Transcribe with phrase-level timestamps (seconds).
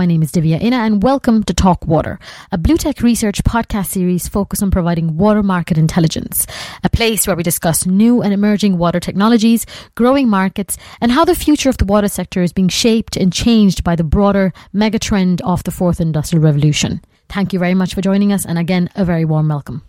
[0.00, 2.18] My name is Divya Inna and welcome to Talk Water,
[2.50, 6.46] a Bluetech research podcast series focused on providing water market intelligence,
[6.82, 9.66] a place where we discuss new and emerging water technologies,
[9.96, 13.84] growing markets, and how the future of the water sector is being shaped and changed
[13.84, 17.02] by the broader megatrend of the fourth industrial revolution.
[17.28, 19.82] Thank you very much for joining us and again, a very warm welcome.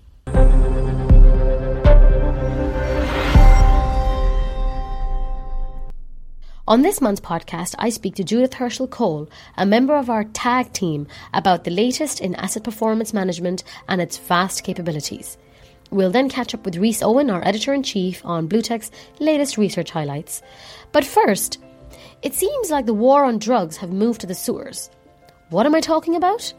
[6.71, 10.71] On this month's podcast, I speak to Judith Herschel Cole, a member of our TAG
[10.71, 15.37] team, about the latest in asset performance management and its vast capabilities.
[15.89, 18.89] We'll then catch up with Rhys Owen, our editor in chief, on Bluetech's
[19.19, 20.41] latest research highlights.
[20.93, 21.61] But first,
[22.21, 24.89] it seems like the war on drugs have moved to the sewers.
[25.49, 26.53] What am I talking about?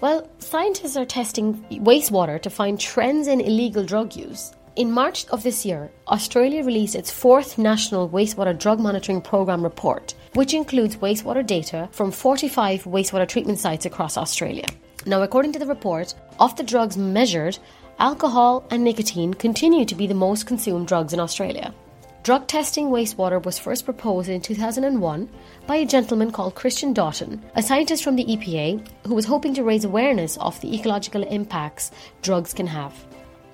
[0.00, 4.54] Well, scientists are testing wastewater to find trends in illegal drug use.
[4.74, 10.14] In March of this year, Australia released its fourth National Wastewater Drug Monitoring Programme report,
[10.32, 14.64] which includes wastewater data from 45 wastewater treatment sites across Australia.
[15.04, 17.58] Now, according to the report, of the drugs measured,
[17.98, 21.74] alcohol and nicotine continue to be the most consumed drugs in Australia.
[22.22, 25.28] Drug testing wastewater was first proposed in 2001
[25.66, 29.64] by a gentleman called Christian Daughton, a scientist from the EPA who was hoping to
[29.64, 31.90] raise awareness of the ecological impacts
[32.22, 32.94] drugs can have.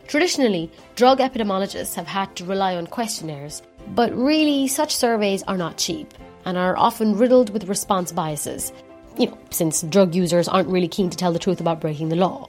[0.09, 5.77] Traditionally, drug epidemiologists have had to rely on questionnaires, but really, such surveys are not
[5.77, 6.15] cheap
[6.47, 8.73] and are often riddled with response biases,
[9.19, 12.17] you know, since drug users aren't really keen to tell the truth about breaking the
[12.17, 12.49] law.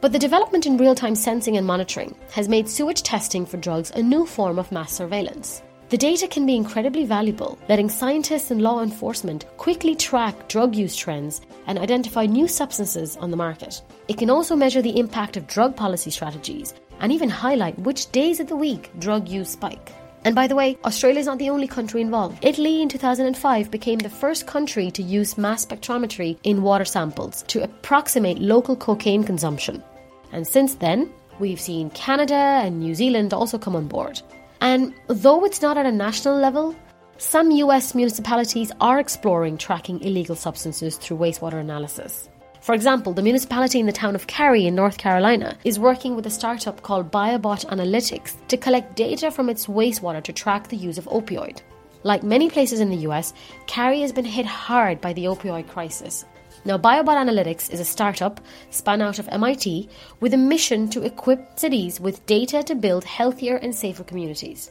[0.00, 3.90] But the development in real time sensing and monitoring has made sewage testing for drugs
[3.90, 5.62] a new form of mass surveillance.
[5.90, 10.94] The data can be incredibly valuable, letting scientists and law enforcement quickly track drug use
[10.94, 13.82] trends and identify new substances on the market.
[14.06, 18.38] It can also measure the impact of drug policy strategies and even highlight which days
[18.38, 19.90] of the week drug use spike.
[20.24, 22.38] And by the way, Australia is not the only country involved.
[22.44, 27.64] Italy in 2005 became the first country to use mass spectrometry in water samples to
[27.64, 29.82] approximate local cocaine consumption.
[30.30, 34.22] And since then, we've seen Canada and New Zealand also come on board.
[34.60, 36.76] And though it's not at a national level,
[37.18, 42.28] some US municipalities are exploring tracking illegal substances through wastewater analysis.
[42.60, 46.26] For example, the municipality in the town of Cary in North Carolina is working with
[46.26, 50.98] a startup called Biobot Analytics to collect data from its wastewater to track the use
[50.98, 51.60] of opioid.
[52.02, 53.32] Like many places in the US,
[53.66, 56.24] Cary has been hit hard by the opioid crisis,
[56.64, 58.40] now, Biobot Analytics is a startup
[58.70, 59.88] spun out of MIT
[60.20, 64.70] with a mission to equip cities with data to build healthier and safer communities.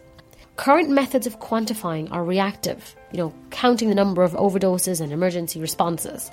[0.55, 5.59] Current methods of quantifying are reactive, you know, counting the number of overdoses and emergency
[5.59, 6.29] responses.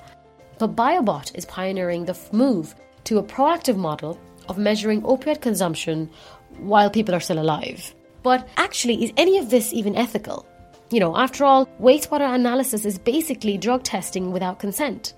[0.59, 2.75] But Biobot is pioneering the move
[3.05, 4.19] to a proactive model
[4.49, 6.09] of measuring opioid consumption
[6.57, 7.95] while people are still alive.
[8.21, 10.45] But actually, is any of this even ethical?
[10.91, 15.13] You know, after all, wastewater analysis is basically drug testing without consent.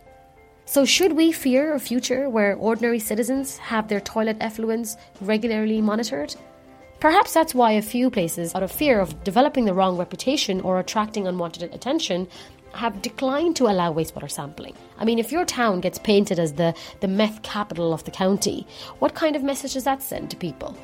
[0.69, 6.35] So, should we fear a future where ordinary citizens have their toilet effluents regularly monitored?
[6.99, 10.79] Perhaps that's why a few places, out of fear of developing the wrong reputation or
[10.79, 12.27] attracting unwanted attention,
[12.75, 14.75] have declined to allow wastewater sampling.
[14.99, 18.67] I mean, if your town gets painted as the, the meth capital of the county,
[18.99, 20.77] what kind of message does that send to people?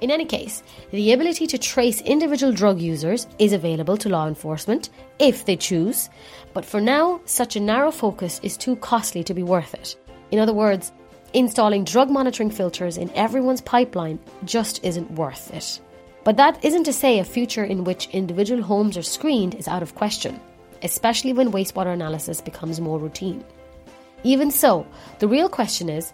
[0.00, 0.62] In any case,
[0.92, 4.88] the ability to trace individual drug users is available to law enforcement
[5.18, 6.08] if they choose,
[6.54, 9.96] but for now, such a narrow focus is too costly to be worth it.
[10.30, 10.92] In other words,
[11.34, 15.80] installing drug monitoring filters in everyone's pipeline just isn't worth it.
[16.24, 19.82] But that isn't to say a future in which individual homes are screened is out
[19.82, 20.40] of question,
[20.82, 23.44] especially when wastewater analysis becomes more routine.
[24.22, 24.86] Even so,
[25.18, 26.12] the real question is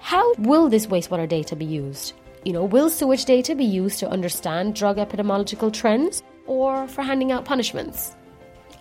[0.00, 2.14] how will this wastewater data be used?
[2.48, 7.30] You know, will sewage data be used to understand drug epidemiological trends or for handing
[7.30, 8.16] out punishments?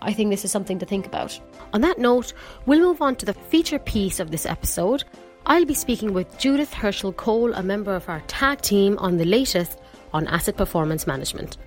[0.01, 1.37] I think this is something to think about.
[1.73, 2.31] On that note,
[2.65, 5.03] we'll move on to the feature piece of this episode.
[5.47, 9.25] I'll be speaking with Judith Herschel Cole, a member of our tag team, on the
[9.25, 9.77] latest
[10.13, 11.57] on asset performance management.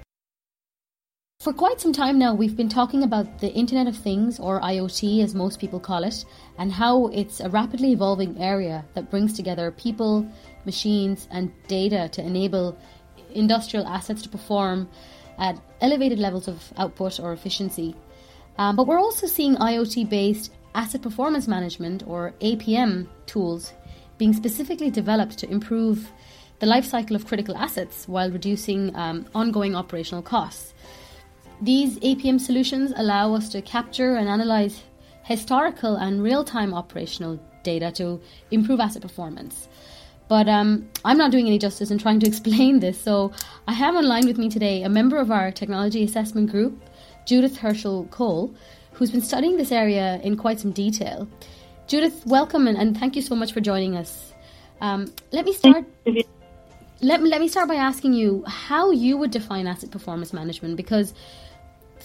[1.41, 5.25] For quite some time now, we've been talking about the Internet of Things, or IoT
[5.25, 6.27] as most people call it,
[6.59, 10.31] and how it's a rapidly evolving area that brings together people,
[10.67, 12.77] machines, and data to enable
[13.33, 14.87] industrial assets to perform
[15.39, 17.97] at elevated levels of output or efficiency.
[18.59, 23.73] Um, but we're also seeing IoT based asset performance management, or APM, tools
[24.19, 26.13] being specifically developed to improve
[26.59, 30.75] the life cycle of critical assets while reducing um, ongoing operational costs.
[31.63, 34.83] These APM solutions allow us to capture and analyze
[35.25, 38.19] historical and real time operational data to
[38.51, 39.69] improve asset performance.
[40.27, 43.33] But um, I'm not doing any justice in trying to explain this, so
[43.69, 46.81] I have online with me today a member of our technology assessment group,
[47.27, 48.55] Judith Herschel Cole,
[48.93, 51.29] who's been studying this area in quite some detail.
[51.89, 54.33] Judith, welcome and, and thank you so much for joining us.
[54.81, 55.85] Um, let me start.
[57.03, 61.15] Let, let me start by asking you how you would define asset performance management because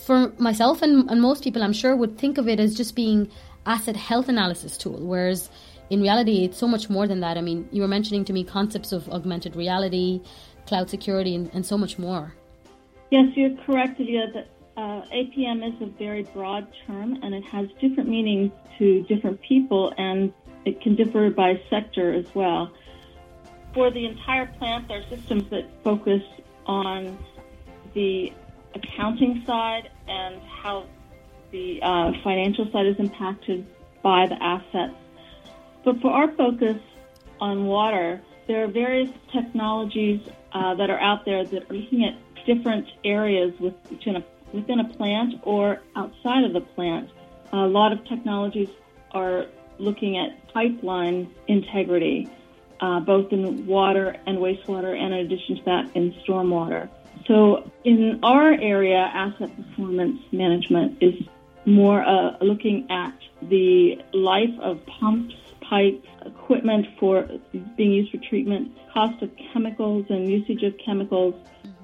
[0.05, 3.29] for myself and, and most people, I'm sure, would think of it as just being
[3.65, 5.49] asset health analysis tool, whereas
[5.89, 7.37] in reality, it's so much more than that.
[7.37, 10.21] I mean, you were mentioning to me concepts of augmented reality,
[10.67, 12.33] cloud security, and, and so much more.
[13.09, 13.97] Yes, you're correct.
[13.97, 14.47] That
[14.77, 19.93] uh, APM is a very broad term, and it has different meanings to different people,
[19.97, 20.33] and
[20.65, 22.71] it can differ by sector as well.
[23.73, 26.21] For the entire plant, there are systems that focus
[26.65, 27.17] on
[27.93, 28.33] the
[28.75, 30.85] accounting side and how
[31.51, 33.65] the uh, financial side is impacted
[34.03, 34.93] by the assets.
[35.83, 36.77] But for our focus
[37.39, 42.15] on water, there are various technologies uh, that are out there that are looking at
[42.45, 44.23] different areas within a,
[44.53, 47.09] within a plant or outside of the plant.
[47.53, 48.69] A lot of technologies
[49.11, 49.45] are
[49.77, 52.29] looking at pipeline integrity,
[52.81, 56.89] uh, both in water and wastewater, and in addition to that, in stormwater.
[57.27, 61.15] So in our area, asset performance management is
[61.65, 67.27] more uh, looking at the life of pumps, pipes, equipment for
[67.75, 71.33] being used for treatment, cost of chemicals and usage of chemicals,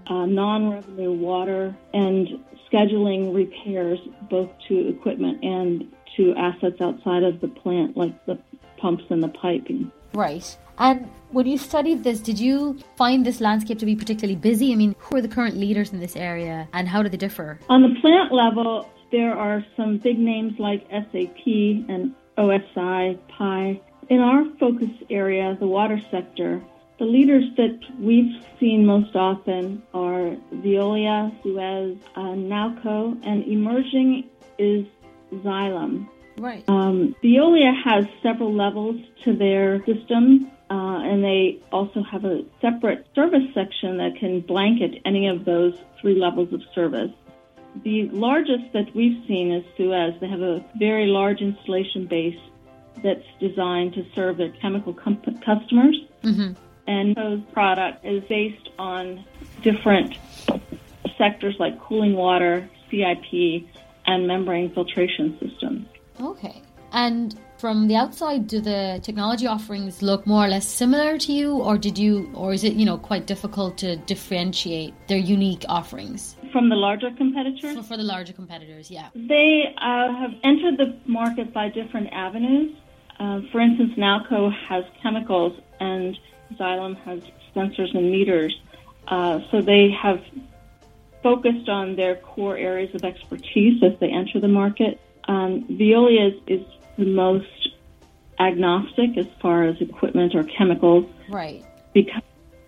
[0.08, 2.28] uh, non-revenue water, and
[2.72, 4.00] scheduling repairs
[4.30, 8.38] both to equipment and to assets outside of the plant, like the
[8.78, 9.92] pumps and the piping.
[10.14, 10.58] Right.
[10.78, 14.72] And when you studied this, did you find this landscape to be particularly busy?
[14.74, 17.60] I mean, who are the current leaders in this area and how do they differ?
[17.70, 23.82] On the plant level, there are some big names like SAP and OSI, PI.
[24.10, 26.62] In our focus area, the water sector,
[26.98, 34.86] the leaders that we've seen most often are Veolia, Suez, uh, Nalco, and emerging is
[35.34, 36.08] Xylem.
[36.38, 36.64] Right.
[36.68, 40.52] Um, Veolia has several levels to their system.
[40.72, 45.74] Uh, and they also have a separate service section that can blanket any of those
[46.00, 47.12] three levels of service.
[47.84, 50.14] The largest that we've seen is Suez.
[50.22, 52.40] They have a very large installation base
[53.04, 55.98] that's designed to serve their chemical customers.
[56.24, 56.54] Mm-hmm.
[56.88, 59.26] And those product is based on
[59.64, 60.18] different
[61.18, 63.68] sectors like cooling water, CIP,
[64.06, 65.88] and membrane filtration systems.
[66.22, 66.62] Okay.
[66.94, 71.58] And from the outside, do the technology offerings look more or less similar to you,
[71.58, 76.36] or did you, or is it you know quite difficult to differentiate their unique offerings?
[76.52, 77.76] From the larger competitors.
[77.78, 79.10] For, for the larger competitors, yeah.
[79.16, 82.76] They uh, have entered the market by different avenues.
[83.20, 86.18] Uh, for instance, Nalco has chemicals, and
[86.56, 87.22] Xylem has
[87.56, 88.60] sensors and meters.
[89.08, 90.22] Uh, so they have
[91.24, 95.00] focused on their core areas of expertise as they enter the market.
[95.32, 96.66] Um, Veolia is, is
[96.98, 97.70] the most
[98.38, 101.06] agnostic as far as equipment or chemicals.
[101.30, 101.64] Right.
[101.94, 102.22] Because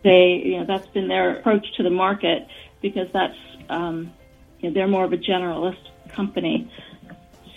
[0.04, 2.48] they, you know, that's been their approach to the market
[2.82, 3.38] because that's,
[3.70, 4.14] um,
[4.60, 6.72] you know, they're more of a generalist company.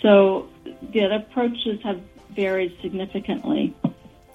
[0.01, 0.49] So
[0.91, 2.01] the other approaches have
[2.35, 3.73] varied significantly.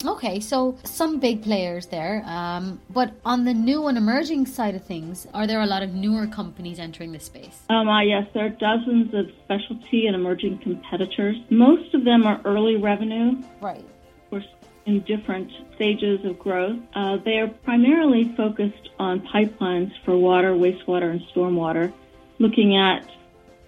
[0.05, 4.85] Okay, so some big players there, um, but on the new and emerging side of
[4.85, 7.63] things, are there a lot of newer companies entering the space?
[7.71, 11.37] Um, uh, yes, there are dozens of specialty and emerging competitors.
[11.51, 13.43] Most of them are early revenue.
[13.61, 13.85] Right.
[14.31, 14.43] We're
[14.87, 16.79] in different stages of growth.
[16.95, 21.93] Uh, they are primarily focused on pipelines for water, wastewater, and stormwater,
[22.39, 23.09] looking at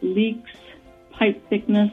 [0.03, 0.50] leaks,
[1.12, 1.93] pipe thickness,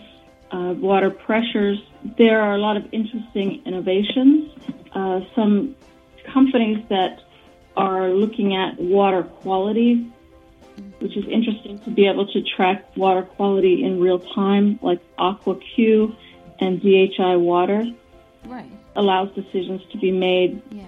[0.51, 1.79] uh, water pressures.
[2.17, 4.51] There are a lot of interesting innovations.
[4.93, 5.75] Uh, some
[6.33, 7.21] companies that
[7.77, 10.11] are looking at water quality,
[10.99, 16.15] which is interesting to be able to track water quality in real time, like AquaQ
[16.59, 17.85] and DHI Water.
[18.45, 18.69] Right.
[18.95, 20.83] Allows decisions to be made yeah.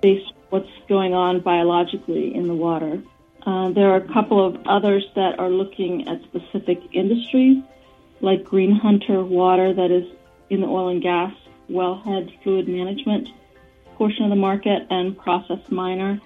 [0.00, 3.02] based on what's going on biologically in the water.
[3.46, 7.62] Uh, there are a couple of others that are looking at specific industries
[8.24, 10.06] like Green Hunter Water that is
[10.48, 11.32] in the oil and gas
[11.70, 13.28] wellhead fluid management
[13.96, 16.20] portion of the market, and Process Miner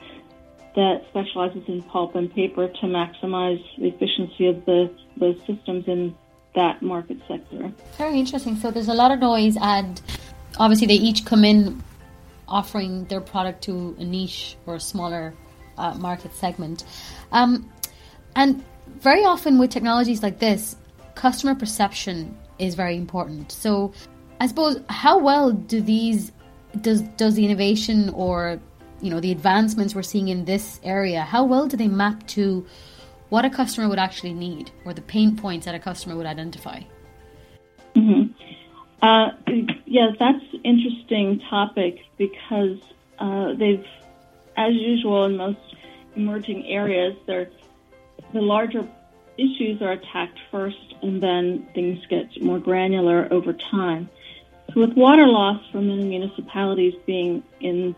[0.75, 6.15] that specializes in pulp and paper to maximize the efficiency of the those systems in
[6.55, 7.73] that market sector.
[7.97, 8.57] Very interesting.
[8.57, 10.01] So there's a lot of noise, and
[10.59, 11.83] obviously they each come in
[12.47, 15.35] offering their product to a niche or a smaller
[15.77, 16.85] uh, market segment.
[17.33, 17.71] Um,
[18.35, 18.65] and
[19.01, 20.77] very often with technologies like this,
[21.19, 23.53] customer perception is very important.
[23.53, 23.93] So,
[24.41, 26.33] I suppose how well do these
[26.81, 28.61] does does the innovation or
[29.01, 32.67] you know the advancements we're seeing in this area how well do they map to
[33.31, 36.81] what a customer would actually need or the pain points that a customer would identify?
[37.95, 38.33] Mm-hmm.
[39.03, 39.29] Uh,
[39.87, 42.79] yes, that's interesting topic because
[43.19, 43.85] uh, they've,
[44.57, 45.59] as usual in most
[46.17, 47.51] emerging areas, they're,
[48.33, 48.89] the larger
[49.39, 54.11] issues are attacked first, and then things get more granular over time.
[54.75, 57.95] So, with water loss from many municipalities being in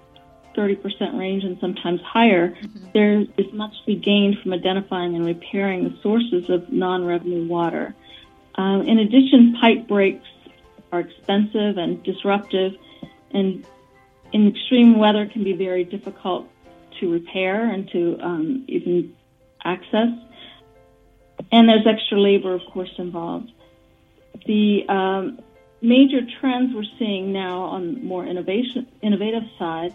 [0.57, 2.87] 30% range and sometimes higher, mm-hmm.
[2.93, 7.47] there is much to be gained from identifying and repairing the sources of non revenue
[7.49, 7.95] water.
[8.57, 10.27] Um, in addition, pipe breaks
[10.93, 12.73] are expensive and disruptive,
[13.33, 13.65] and
[14.33, 16.49] in extreme weather can be very difficult
[16.99, 19.17] to repair and to um, even
[19.65, 20.09] access.
[21.53, 23.53] And there's extra labor, of course, involved.
[24.47, 25.41] The um,
[25.81, 29.95] major trends we're seeing now on more innovation, innovative sides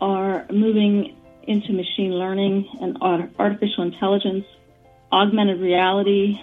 [0.00, 2.98] are moving into machine learning and
[3.38, 4.44] artificial intelligence,
[5.12, 6.40] augmented reality,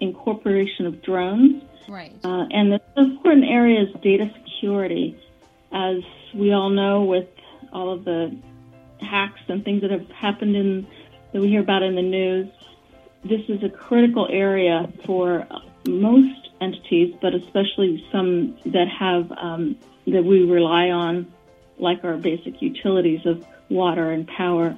[0.00, 1.62] incorporation of drones.
[1.88, 2.14] Right.
[2.24, 5.18] Uh, and the important area is data security.
[5.72, 5.98] As
[6.34, 7.28] we all know, with
[7.72, 8.36] all of the
[9.00, 10.86] hacks and things that have happened in
[11.32, 12.48] that we hear about in the news,
[13.24, 15.46] this is a critical area for
[15.86, 19.76] most entities, but especially some that have um,
[20.06, 21.32] that we rely on,
[21.78, 24.76] like our basic utilities of water and power.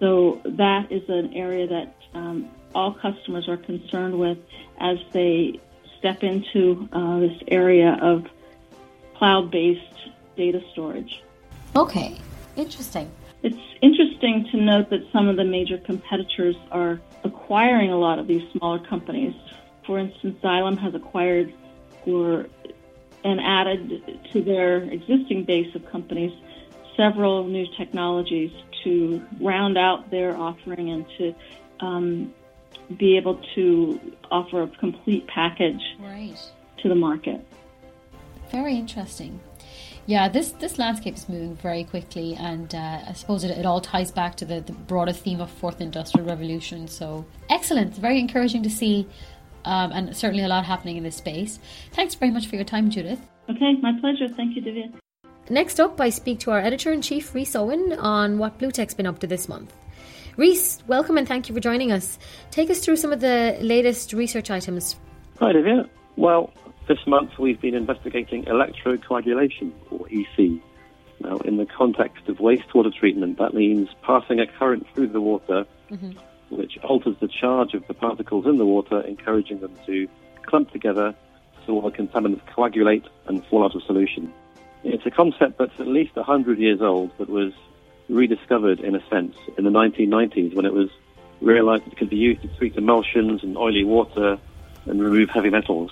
[0.00, 4.38] So that is an area that um, all customers are concerned with
[4.78, 5.60] as they
[5.98, 8.26] step into uh, this area of
[9.16, 11.22] cloud-based data storage.
[11.76, 12.18] Okay,
[12.56, 13.10] interesting.
[13.42, 18.26] It's interesting to note that some of the major competitors are acquiring a lot of
[18.26, 19.34] these smaller companies.
[19.86, 21.52] For instance, Xylem has acquired
[22.06, 22.46] or
[23.24, 26.32] and added to their existing base of companies
[26.96, 28.50] several new technologies
[28.84, 31.34] to round out their offering and to
[31.80, 32.34] um,
[32.98, 33.98] be able to
[34.30, 36.36] offer a complete package right.
[36.78, 37.40] to the market.
[38.50, 39.40] Very interesting.
[40.06, 43.80] Yeah, this, this landscape is moving very quickly, and uh, I suppose it, it all
[43.80, 46.88] ties back to the, the broader theme of fourth industrial revolution.
[46.88, 49.06] So excellent, very encouraging to see,
[49.64, 51.60] um, and certainly a lot happening in this space.
[51.92, 53.20] Thanks very much for your time, Judith.
[53.48, 54.28] Okay, my pleasure.
[54.28, 54.92] Thank you, Divya.
[55.50, 59.06] Next up, I speak to our editor in chief, Rhys Owen, on what Bluetech's been
[59.06, 59.72] up to this month.
[60.36, 62.18] Rhys, welcome and thank you for joining us.
[62.50, 64.96] Take us through some of the latest research items.
[65.38, 65.88] Hi, Divya.
[66.16, 66.52] Well,
[66.92, 70.60] this month we've been investigating electrocoagulation, or EC.
[71.20, 75.64] Now, in the context of wastewater treatment, that means passing a current through the water
[75.90, 76.10] mm-hmm.
[76.54, 80.06] which alters the charge of the particles in the water, encouraging them to
[80.44, 81.14] clump together
[81.64, 84.30] so all the contaminants coagulate and fall out of solution.
[84.84, 87.54] It's a concept that's at least 100 years old, but was
[88.10, 90.90] rediscovered in a sense in the 1990s when it was
[91.40, 94.38] realized it could be used to treat emulsions and oily water
[94.84, 95.90] and remove heavy metals.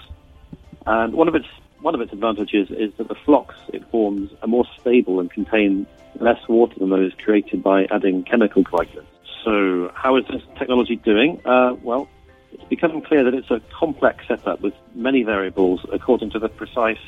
[0.87, 1.47] And one of its
[1.81, 5.87] one of its advantages is that the flocs it forms are more stable and contain
[6.19, 9.07] less water than those created by adding chemical coagulants.
[9.45, 11.41] So, how is this technology doing?
[11.45, 12.09] Uh, well,
[12.53, 16.99] it's becoming clear that it's a complex setup with many variables according to the precise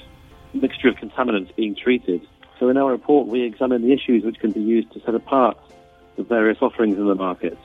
[0.55, 2.26] mixture of contaminants being treated.
[2.59, 5.59] So in our report, we examine the issues which can be used to set apart
[6.17, 7.59] the various offerings in the market.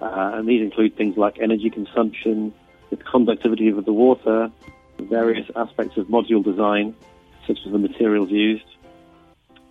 [0.00, 2.52] Uh, and these include things like energy consumption,
[2.90, 4.50] the conductivity of the water,
[5.02, 6.94] various aspects of module design,
[7.46, 8.64] such as the materials used.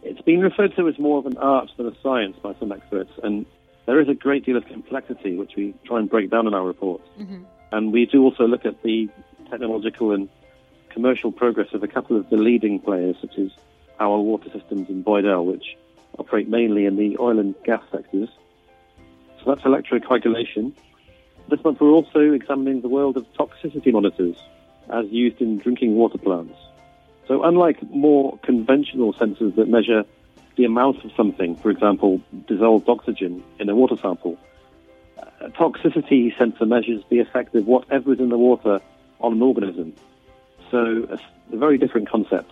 [0.03, 3.12] It's been referred to as more of an art than a science by some experts,
[3.24, 3.46] and
[3.86, 6.65] there is a great deal of complexity which we try and break down in our
[6.65, 7.01] report.
[7.20, 7.44] Mm-hmm.
[7.72, 9.10] And we do also look at the
[9.50, 10.30] technological and
[10.89, 13.51] commercial progress of a couple of the leading players, such as
[14.00, 15.77] our water systems in Boydel, which
[16.20, 18.30] operate mainly in the oil and gas sectors.
[19.39, 20.74] So that's electrocoagulation.
[21.50, 24.38] This month we're also examining the world of toxicity monitors
[24.91, 26.55] as used in drinking water plants.
[27.27, 30.03] So unlike more conventional sensors that measure
[30.55, 34.37] the amount of something, for example, dissolved oxygen in a water sample,
[35.39, 38.79] a toxicity sensor measures the effect of whatever is in the water
[39.19, 39.93] on an organism.
[40.69, 42.51] So a, a very different concept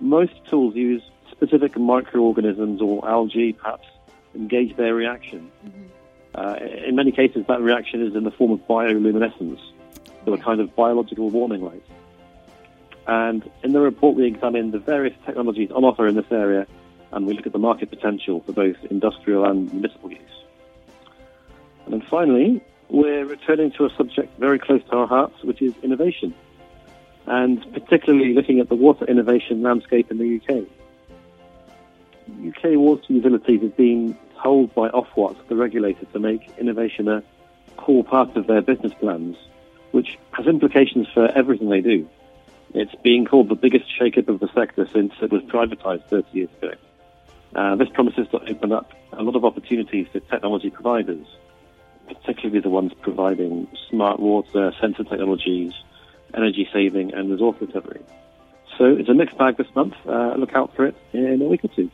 [0.00, 3.86] most tools use specific microorganisms or algae, perhaps,
[4.34, 5.50] engage their reaction.
[5.66, 5.84] Mm-hmm.
[6.34, 6.54] Uh,
[6.86, 9.60] in many cases, that reaction is in the form of bioluminescence,
[10.24, 11.82] so a kind of biological warning light.
[13.06, 16.66] And in the report, we examine the various technologies on offer in this area,
[17.12, 20.20] and we look at the market potential for both industrial and municipal use.
[21.84, 25.74] And then finally, we're returning to a subject very close to our hearts, which is
[25.82, 26.34] innovation
[27.26, 30.66] and particularly looking at the water innovation landscape in the UK.
[32.48, 37.22] UK water utilities have been told by Ofwat, the regulator, to make innovation a
[37.76, 39.36] core part of their business plans,
[39.94, 42.08] which has implications for everything they do.
[42.74, 46.50] It's being called the biggest shake-up of the sector since it was privatized 30 years
[46.60, 46.72] ago.
[47.54, 51.24] Uh, this promises to open up a lot of opportunities for technology providers,
[52.08, 55.72] particularly the ones providing smart water, sensor technologies,
[56.36, 58.02] energy saving, and resource recovery.
[58.76, 59.94] So it's a mixed bag this month.
[60.04, 61.88] Uh, look out for it in a week or two.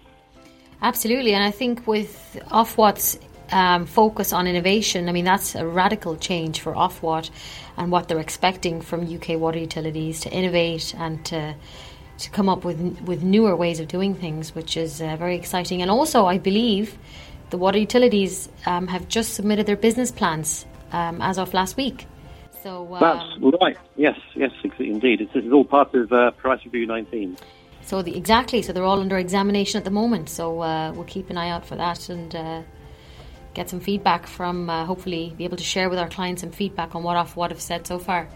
[0.81, 3.19] Absolutely, and I think with Ofwat's
[3.53, 7.31] um, focus on innovation, I mean that's a radical change for Ofwat
[7.77, 11.55] and what they're expecting from UK water utilities to innovate and to
[12.19, 15.83] to come up with with newer ways of doing things, which is uh, very exciting.
[15.83, 16.97] And also, I believe
[17.51, 22.07] the water utilities um, have just submitted their business plans um, as of last week.
[22.63, 23.77] So um, that's right.
[23.97, 25.21] Yes, yes, indeed.
[25.21, 27.37] It's, it's all part of uh, Price Review 19.
[27.83, 28.63] So the, exactly.
[28.63, 30.29] So they're all under examination at the moment.
[30.29, 32.63] So uh, we'll keep an eye out for that and uh,
[33.55, 34.71] get some feedback from.
[34.71, 37.61] Uh, hopefully, be able to share with our clients some feedback on what Ofwat have
[37.61, 38.29] said so far.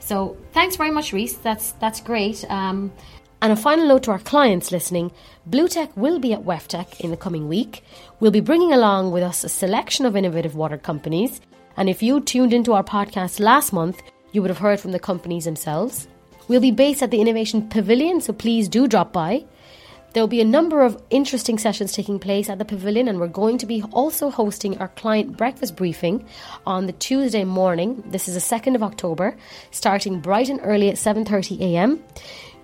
[0.00, 1.38] So thanks very much, Rhys.
[1.38, 2.44] That's that's great.
[2.50, 2.92] Um,
[3.40, 5.10] and a final note to our clients listening
[5.50, 7.84] Bluetech will be at WEFTEC in the coming week.
[8.20, 11.40] We'll be bringing along with us a selection of innovative water companies
[11.76, 14.02] and if you tuned into our podcast last month,
[14.32, 16.06] you would have heard from the companies themselves.
[16.48, 19.44] We'll be based at the Innovation Pavilion, so please do drop by.
[20.12, 23.28] There will be a number of interesting sessions taking place at the pavilion, and we're
[23.28, 26.26] going to be also hosting our client breakfast briefing
[26.66, 28.02] on the Tuesday morning.
[28.06, 29.34] This is the 2nd of October,
[29.70, 32.04] starting bright and early at 7:30 a.m.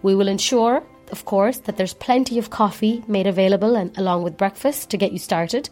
[0.02, 4.36] We will ensure, of course, that there's plenty of coffee made available and along with
[4.36, 5.70] breakfast to get you started.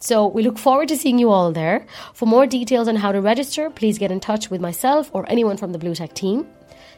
[0.00, 1.86] So we look forward to seeing you all there.
[2.12, 5.56] For more details on how to register, please get in touch with myself or anyone
[5.56, 6.46] from the Blue Tech team.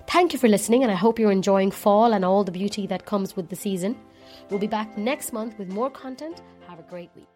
[0.08, 3.06] Thank you for listening, and I hope you're enjoying fall and all the beauty that
[3.06, 3.96] comes with the season.
[4.50, 6.42] We'll be back next month with more content.
[6.68, 7.35] Have a great week.